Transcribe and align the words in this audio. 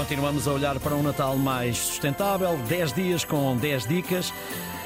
Continuamos 0.00 0.48
a 0.48 0.52
olhar 0.52 0.80
para 0.80 0.94
um 0.94 1.02
Natal 1.02 1.36
mais 1.36 1.76
sustentável, 1.76 2.56
10 2.66 2.92
dias 2.94 3.22
com 3.22 3.54
10 3.54 3.86
dicas, 3.86 4.32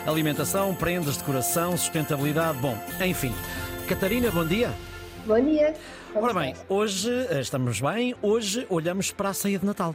alimentação, 0.04 0.74
prendas, 0.74 1.16
decoração, 1.16 1.76
sustentabilidade, 1.76 2.58
bom, 2.58 2.76
enfim. 3.00 3.32
Catarina, 3.88 4.28
bom 4.32 4.44
dia. 4.44 4.74
Bom 5.24 5.40
dia. 5.40 5.72
Como 6.12 6.24
Ora 6.26 6.34
bem, 6.34 6.56
hoje 6.68 7.12
eh, 7.30 7.40
estamos 7.40 7.80
bem, 7.80 8.16
hoje 8.20 8.66
olhamos 8.68 9.12
para 9.12 9.28
a 9.28 9.34
ceia 9.34 9.56
de 9.56 9.64
Natal. 9.64 9.94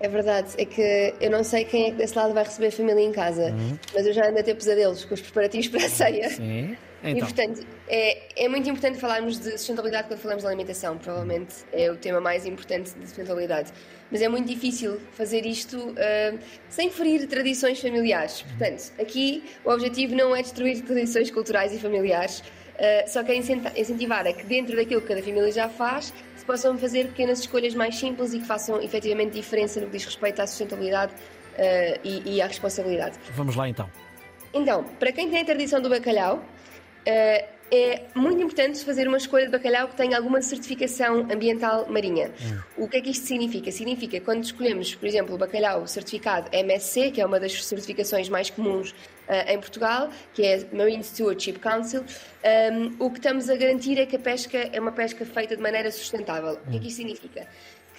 É 0.00 0.08
verdade, 0.08 0.54
é 0.56 0.64
que 0.64 1.14
eu 1.20 1.30
não 1.30 1.44
sei 1.44 1.64
quem 1.64 1.88
é 1.88 1.90
que 1.90 1.96
desse 1.96 2.16
lado 2.16 2.32
vai 2.32 2.42
receber 2.42 2.68
a 2.68 2.72
família 2.72 3.02
em 3.02 3.12
casa, 3.12 3.54
mas 3.94 4.06
eu 4.06 4.12
já 4.14 4.28
ando 4.28 4.38
a 4.38 4.42
ter 4.42 4.54
pesadelos 4.54 5.04
com 5.04 5.12
os 5.12 5.20
preparativos 5.20 5.68
para 5.68 5.84
a 5.84 5.88
ceia. 5.88 6.28
Sim. 6.30 6.76
E 7.02 7.12
Então, 7.12 7.28
portanto, 7.28 7.66
é, 7.88 8.44
é 8.44 8.48
muito 8.48 8.68
importante 8.68 8.98
falarmos 8.98 9.38
de 9.38 9.52
sustentabilidade 9.52 10.08
quando 10.08 10.20
falamos 10.20 10.42
de 10.42 10.48
alimentação. 10.48 10.98
Provavelmente 10.98 11.54
é 11.72 11.90
o 11.90 11.96
tema 11.96 12.20
mais 12.20 12.44
importante 12.44 12.92
de 12.92 13.06
sustentabilidade. 13.06 13.72
Mas 14.10 14.20
é 14.20 14.28
muito 14.28 14.46
difícil 14.46 15.00
fazer 15.12 15.46
isto 15.46 15.94
ah, 15.96 16.38
sem 16.68 16.90
ferir 16.90 17.26
tradições 17.26 17.80
familiares. 17.80 18.42
Portanto, 18.42 18.92
aqui 19.00 19.42
o 19.64 19.70
objetivo 19.70 20.14
não 20.14 20.36
é 20.36 20.42
destruir 20.42 20.82
tradições 20.82 21.30
culturais 21.30 21.72
e 21.72 21.78
familiares, 21.78 22.42
ah, 22.80 23.06
só 23.06 23.22
que 23.22 23.32
é 23.32 23.36
incentivar 23.36 24.26
a 24.26 24.32
que 24.32 24.44
dentro 24.44 24.74
daquilo 24.74 25.02
que 25.02 25.08
cada 25.08 25.22
família 25.22 25.52
já 25.52 25.68
faz, 25.68 26.14
se 26.36 26.44
possam 26.44 26.76
fazer 26.78 27.08
pequenas 27.08 27.40
escolhas 27.40 27.74
mais 27.74 27.96
simples 27.96 28.32
e 28.32 28.40
que 28.40 28.46
façam 28.46 28.80
efetivamente 28.80 29.32
diferença 29.34 29.78
no 29.80 29.86
que 29.86 29.92
diz 29.92 30.04
respeito 30.06 30.40
à 30.40 30.46
sustentabilidade 30.46 31.12
ah, 31.58 31.98
e, 32.02 32.36
e 32.36 32.42
à 32.42 32.46
responsabilidade. 32.46 33.18
vamos 33.34 33.54
lá 33.54 33.68
então. 33.68 33.88
Então, 34.52 34.82
para 34.98 35.12
quem 35.12 35.30
tem 35.30 35.42
a 35.42 35.44
tradição 35.44 35.80
do 35.80 35.88
bacalhau, 35.88 36.42
eh, 37.06 37.46
é 37.70 38.02
muito 38.14 38.42
importante 38.42 38.84
fazer 38.84 39.06
uma 39.06 39.16
escolha 39.16 39.46
de 39.46 39.52
bacalhau 39.52 39.88
que 39.88 39.96
tenha 39.96 40.16
alguma 40.16 40.42
certificação 40.42 41.20
ambiental 41.30 41.86
marinha. 41.88 42.30
O 42.76 42.88
que 42.88 42.96
é 42.96 43.00
que 43.00 43.10
isto 43.10 43.26
significa? 43.26 43.70
Significa 43.70 44.20
quando 44.20 44.44
escolhemos, 44.44 44.94
por 44.94 45.06
exemplo, 45.06 45.34
o 45.34 45.38
bacalhau 45.38 45.86
certificado 45.86 46.48
MSC, 46.52 47.12
que 47.12 47.20
é 47.20 47.26
uma 47.26 47.38
das 47.38 47.64
certificações 47.64 48.28
mais 48.28 48.50
comuns 48.50 48.94
eh, 49.28 49.54
em 49.54 49.58
Portugal, 49.60 50.10
que 50.34 50.42
é 50.44 50.66
Marine 50.72 51.04
Stewardship 51.04 51.60
Council, 51.60 52.04
ehm, 52.42 52.96
o 52.98 53.08
que 53.10 53.18
estamos 53.18 53.48
a 53.48 53.54
garantir 53.54 53.98
é 53.98 54.04
que 54.04 54.16
a 54.16 54.18
pesca 54.18 54.58
é 54.58 54.80
uma 54.80 54.90
pesca 54.90 55.24
feita 55.24 55.56
de 55.56 55.62
maneira 55.62 55.90
sustentável. 55.92 56.58
O 56.66 56.70
que 56.70 56.76
é 56.76 56.80
que 56.80 56.88
isto 56.88 56.96
significa? 56.96 57.46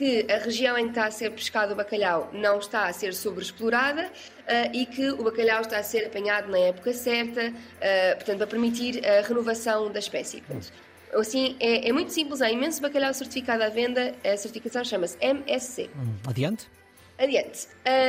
Que 0.01 0.25
a 0.31 0.37
região 0.37 0.75
em 0.79 0.85
que 0.85 0.89
está 0.89 1.05
a 1.05 1.11
ser 1.11 1.29
pescado 1.29 1.73
o 1.73 1.75
bacalhau 1.75 2.31
não 2.33 2.57
está 2.57 2.87
a 2.87 2.93
ser 2.93 3.13
sobreexplorada 3.13 4.11
ah, 4.47 4.65
e 4.73 4.87
que 4.87 5.11
o 5.11 5.23
bacalhau 5.23 5.61
está 5.61 5.77
a 5.77 5.83
ser 5.83 6.07
apanhado 6.07 6.49
na 6.49 6.57
época 6.57 6.91
certa, 6.91 7.53
ah, 7.79 8.15
portanto, 8.15 8.39
para 8.39 8.47
permitir 8.47 9.05
a 9.05 9.21
renovação 9.21 9.91
da 9.91 9.99
espécie. 9.99 10.41
Portanto, 10.41 10.73
assim, 11.13 11.55
é, 11.59 11.87
é 11.87 11.93
muito 11.93 12.11
simples, 12.11 12.41
há 12.41 12.49
imenso 12.49 12.81
bacalhau 12.81 13.13
certificado 13.13 13.61
à 13.61 13.69
venda, 13.69 14.15
a 14.25 14.35
certificação 14.37 14.83
chama-se 14.83 15.17
MSC. 15.21 15.91
Hum, 15.95 16.15
Adiante. 16.27 16.67
Adiante. 17.17 17.67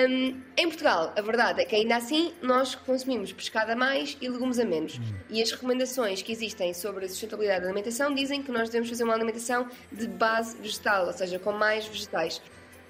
Hum, 0.08 0.41
em 0.56 0.69
Portugal, 0.69 1.12
a 1.17 1.20
verdade 1.20 1.61
é 1.61 1.64
que 1.64 1.77
ainda 1.77 1.97
assim 1.97 2.33
nós 2.41 2.75
consumimos 2.75 3.33
pescado 3.33 3.72
a 3.72 3.77
mais 3.77 4.17
e 4.20 4.28
legumes 4.28 4.59
a 4.59 4.64
menos. 4.64 4.98
E 5.28 5.42
as 5.42 5.50
recomendações 5.50 6.22
que 6.22 6.33
existem 6.33 6.72
sobre 6.72 7.05
a 7.05 7.09
sustentabilidade 7.09 7.61
da 7.61 7.67
alimentação 7.67 8.14
dizem 8.14 8.42
que 8.42 8.50
nós 8.50 8.69
devemos 8.70 8.89
fazer 8.89 9.05
uma 9.05 9.14
alimentação 9.14 9.69
de 9.91 10.09
base 10.09 10.56
vegetal, 10.56 11.06
ou 11.06 11.12
seja, 11.12 11.39
com 11.39 11.53
mais 11.53 11.86
vegetais. 11.86 12.41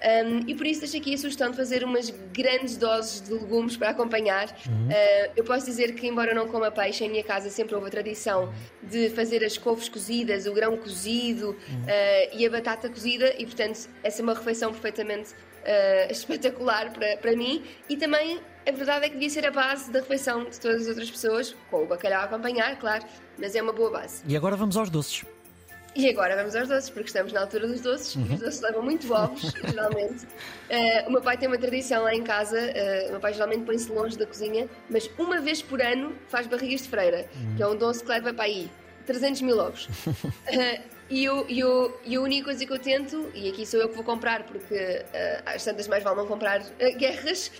Hum, 0.03 0.41
e 0.47 0.53
por 0.53 0.67
isso 0.67 0.81
deixo 0.81 0.97
aqui 0.97 1.13
a 1.13 1.17
sugestão 1.17 1.49
de 1.49 1.55
fazer 1.55 1.83
umas 1.83 2.09
grandes 2.33 2.75
doses 2.75 3.21
de 3.21 3.33
legumes 3.33 3.77
para 3.77 3.89
acompanhar. 3.89 4.49
Uh, 4.49 5.31
eu 5.35 5.45
posso 5.45 5.65
dizer 5.65 5.95
que, 5.95 6.05
embora 6.05 6.31
eu 6.31 6.35
não 6.35 6.47
coma 6.47 6.69
peixe, 6.69 7.05
em 7.05 7.09
minha 7.09 7.23
casa 7.23 7.49
sempre 7.49 7.73
houve 7.73 7.87
a 7.87 7.89
tradição 7.89 8.53
de 8.81 9.09
fazer 9.11 9.45
as 9.45 9.57
couves 9.57 9.87
cozidas, 9.87 10.45
o 10.45 10.53
grão 10.53 10.75
cozido 10.75 11.51
uh, 11.51 12.37
e 12.37 12.45
a 12.45 12.49
batata 12.49 12.89
cozida, 12.89 13.33
e 13.37 13.45
portanto, 13.45 13.87
essa 14.03 14.21
é 14.21 14.23
uma 14.23 14.33
refeição 14.33 14.71
perfeitamente 14.71 15.31
uh, 15.31 16.11
espetacular 16.11 16.91
para, 16.91 17.15
para 17.17 17.33
mim. 17.33 17.63
E 17.87 17.95
também 17.95 18.41
a 18.67 18.71
verdade 18.71 19.05
é 19.05 19.07
que 19.07 19.15
devia 19.15 19.29
ser 19.29 19.45
a 19.45 19.51
base 19.51 19.89
da 19.89 19.99
refeição 19.99 20.43
de 20.43 20.59
todas 20.59 20.81
as 20.81 20.87
outras 20.89 21.09
pessoas, 21.09 21.55
com 21.71 21.83
o 21.83 21.85
bacalhau 21.85 22.21
a 22.21 22.25
acompanhar, 22.25 22.77
claro, 22.77 23.05
mas 23.37 23.55
é 23.55 23.61
uma 23.61 23.73
boa 23.73 23.89
base. 23.89 24.21
E 24.27 24.35
agora 24.35 24.57
vamos 24.57 24.75
aos 24.75 24.89
doces. 24.89 25.23
E 25.95 26.09
agora 26.09 26.35
vamos 26.35 26.55
aos 26.55 26.67
doces, 26.67 26.89
porque 26.89 27.07
estamos 27.07 27.31
na 27.31 27.41
altura 27.41 27.67
dos 27.67 27.81
doces 27.81 28.15
e 28.15 28.33
os 28.33 28.39
doces 28.39 28.61
levam 28.61 28.81
muito 28.81 29.13
ovos, 29.13 29.41
geralmente. 29.63 30.25
Eh, 30.69 31.05
o 31.07 31.11
meu 31.11 31.21
pai 31.21 31.37
tem 31.37 31.47
uma 31.47 31.57
tradição 31.57 32.03
lá 32.03 32.15
em 32.15 32.23
casa, 32.23 32.59
eh, 32.59 33.05
o 33.09 33.11
meu 33.11 33.19
pai 33.19 33.33
geralmente 33.33 33.63
põe-se 33.63 33.91
longe 33.91 34.17
da 34.17 34.25
cozinha, 34.25 34.67
mas 34.89 35.09
uma 35.19 35.39
vez 35.39 35.61
por 35.61 35.81
ano 35.81 36.13
faz 36.27 36.47
barrigas 36.47 36.81
de 36.81 36.89
freira, 36.89 37.27
que 37.55 37.61
é 37.61 37.67
um 37.67 37.75
doce 37.75 38.03
que 38.03 38.09
leva 38.09 38.33
para 38.33 38.45
aí 38.45 38.71
300 39.05 39.41
mil 39.41 39.59
ovos. 39.59 39.87
Eh, 40.47 40.81
e, 41.13 41.23
eu, 41.25 41.45
e, 41.47 41.59
eu, 41.59 41.99
e 42.03 42.15
a 42.15 42.21
única 42.21 42.45
coisa 42.45 42.65
que 42.65 42.71
eu 42.73 42.79
tento, 42.79 43.29
e 43.35 43.49
aqui 43.49 43.65
sou 43.65 43.79
eu 43.79 43.89
que 43.89 43.95
vou 43.95 44.03
comprar, 44.03 44.43
porque 44.43 44.73
eh, 44.75 45.41
às 45.45 45.63
tantas 45.63 45.87
mais 45.87 46.03
vale 46.03 46.17
não 46.17 46.25
comprar 46.27 46.61
eh, 46.79 46.91
guerras, 46.91 47.51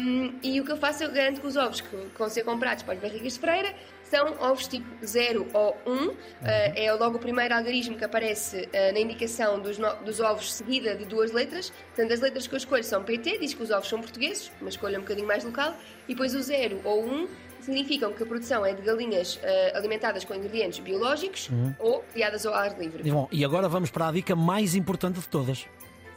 um, 0.00 0.32
e 0.42 0.60
o 0.60 0.64
que 0.64 0.70
eu 0.72 0.76
faço, 0.76 1.02
eu 1.02 1.10
garanto 1.10 1.40
que 1.40 1.46
os 1.46 1.56
ovos 1.56 1.80
que 1.80 1.96
vão 2.16 2.28
ser 2.28 2.44
comprados 2.44 2.82
para 2.84 2.94
as 2.94 3.00
barrigas 3.00 3.32
de 3.34 3.38
freira 3.40 3.74
são 4.04 4.36
ovos 4.38 4.68
tipo 4.68 4.86
0 5.04 5.48
ou 5.52 5.76
1, 5.86 5.92
um, 5.92 6.14
eh, 6.44 6.84
é 6.84 6.92
logo 6.92 7.16
o 7.16 7.18
primeiro 7.18 7.54
algarismo 7.54 7.96
que 7.96 8.04
aparece 8.04 8.68
eh, 8.72 8.92
na 8.92 9.00
indicação 9.00 9.58
dos, 9.58 9.76
no- 9.78 9.96
dos 10.04 10.20
ovos 10.20 10.52
seguida 10.52 10.94
de 10.94 11.04
duas 11.04 11.32
letras. 11.32 11.70
Portanto, 11.70 12.12
as 12.12 12.20
letras 12.20 12.46
que 12.46 12.54
eu 12.54 12.58
escolho 12.58 12.84
são 12.84 13.02
PT, 13.02 13.38
diz 13.38 13.54
que 13.54 13.62
os 13.62 13.70
ovos 13.70 13.88
são 13.88 14.00
portugueses, 14.00 14.52
uma 14.60 14.68
escolha 14.70 14.98
um 14.98 15.02
bocadinho 15.02 15.26
mais 15.26 15.42
local, 15.42 15.74
e 16.06 16.12
depois 16.12 16.34
o 16.34 16.40
0 16.42 16.80
ou 16.84 17.02
1 17.04 17.12
um, 17.12 17.28
significam 17.60 18.12
que 18.12 18.22
a 18.22 18.26
produção 18.26 18.64
é 18.66 18.74
de 18.74 18.82
galinhas 18.82 19.40
alimentadas 19.72 20.22
com 20.22 20.34
ingredientes 20.34 20.80
biológicos 20.80 21.48
ou 21.78 22.04
criadas 22.12 22.44
ao 22.44 22.52
ar 22.52 22.78
livre. 22.78 22.83
E, 23.04 23.10
bom, 23.10 23.28
e 23.30 23.44
agora 23.44 23.68
vamos 23.68 23.90
para 23.90 24.08
a 24.08 24.12
dica 24.12 24.34
mais 24.34 24.74
importante 24.74 25.20
de 25.20 25.28
todas. 25.28 25.66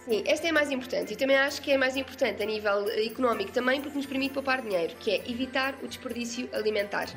Sim, 0.07 0.23
esta 0.25 0.47
é 0.47 0.51
a 0.51 0.53
mais 0.53 0.71
importante 0.71 1.13
e 1.13 1.15
também 1.17 1.35
acho 1.35 1.61
que 1.61 1.69
é 1.69 1.75
a 1.75 1.77
mais 1.77 1.97
importante 1.97 2.41
a 2.41 2.45
nível 2.45 2.87
eh, 2.87 3.05
económico 3.05 3.51
também 3.51 3.81
porque 3.81 3.97
nos 3.97 4.05
permite 4.05 4.33
poupar 4.33 4.61
dinheiro, 4.61 4.95
que 4.97 5.11
é 5.11 5.29
evitar 5.29 5.75
o 5.83 5.87
desperdício 5.87 6.47
alimentar. 6.53 7.07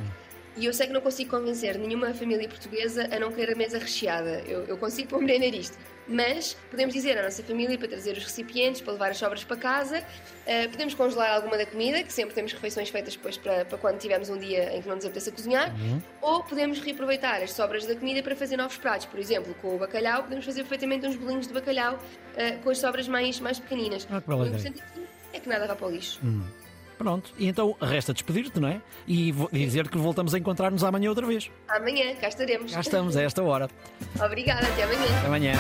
E 0.60 0.66
eu 0.66 0.74
sei 0.74 0.86
que 0.86 0.92
não 0.92 1.00
consigo 1.00 1.30
convencer 1.30 1.78
nenhuma 1.78 2.12
família 2.12 2.46
portuguesa 2.46 3.08
a 3.10 3.18
não 3.18 3.32
querer 3.32 3.54
a 3.54 3.56
mesa 3.56 3.78
recheada. 3.78 4.42
Eu, 4.46 4.64
eu 4.66 4.76
consigo 4.76 5.08
compreender 5.08 5.54
isto. 5.54 5.78
Mas 6.06 6.54
podemos 6.70 6.92
dizer 6.92 7.16
à 7.16 7.22
nossa 7.22 7.42
família 7.42 7.78
para 7.78 7.88
trazer 7.88 8.14
os 8.14 8.24
recipientes, 8.24 8.82
para 8.82 8.92
levar 8.92 9.10
as 9.10 9.16
sobras 9.16 9.42
para 9.42 9.56
casa. 9.56 10.04
eh, 10.44 10.68
podemos 10.68 10.92
congelar 10.92 11.34
alguma 11.34 11.56
da 11.56 11.64
comida, 11.64 12.02
que 12.02 12.12
sempre 12.12 12.34
temos 12.34 12.52
refeições 12.52 12.90
feitas 12.90 13.14
depois 13.16 13.38
para, 13.38 13.64
para 13.64 13.78
quando 13.78 13.98
tivermos 13.98 14.28
um 14.28 14.36
dia 14.36 14.76
em 14.76 14.82
que 14.82 14.88
não 14.88 14.96
nos 14.96 15.04
apeteça 15.06 15.30
cozinhar. 15.32 15.74
Ou 16.20 16.42
podemos 16.42 16.78
reaproveitar 16.80 17.42
as 17.42 17.52
sobras 17.52 17.86
da 17.86 17.94
comida 17.94 18.22
para 18.22 18.36
fazer 18.36 18.58
novos 18.58 18.76
pratos. 18.76 19.06
Por 19.06 19.18
exemplo, 19.18 19.54
com 19.62 19.76
o 19.76 19.78
bacalhau, 19.78 20.24
podemos 20.24 20.44
fazer 20.44 20.60
perfeitamente 20.60 21.06
uns 21.06 21.16
bolinhos 21.16 21.46
de 21.46 21.54
bacalhau 21.54 21.98
eh, 22.36 22.58
com 22.62 22.68
as 22.68 22.76
sobras 22.76 23.08
mais, 23.08 23.40
mais 23.40 23.58
pequeninas. 23.58 24.06
Ah, 24.10 24.20
que 24.20 24.28
bela 24.28 24.42
o 24.42 24.46
ideia. 24.46 24.60
importante 24.60 24.82
aqui 24.92 25.06
é 25.32 25.40
que 25.40 25.48
nada 25.48 25.66
vá 25.66 25.74
para 25.74 25.86
o 25.86 25.90
lixo. 25.90 26.20
Pronto, 27.00 27.32
e 27.38 27.48
então 27.48 27.74
resta 27.80 28.12
despedir-te, 28.12 28.60
não 28.60 28.68
é? 28.68 28.78
E 29.08 29.32
dizer 29.50 29.88
que 29.88 29.96
voltamos 29.96 30.34
a 30.34 30.38
encontrar-nos 30.38 30.84
amanhã 30.84 31.08
outra 31.08 31.26
vez. 31.26 31.50
Amanhã, 31.66 32.14
cá 32.16 32.28
estaremos. 32.28 32.70
Já 32.70 32.80
estamos 32.80 33.16
a 33.16 33.22
esta 33.22 33.42
hora. 33.42 33.70
Obrigada, 34.22 34.66
até 34.66 34.82
amanhã. 34.82 35.18
Até 35.18 35.26
amanhã. 35.26 35.52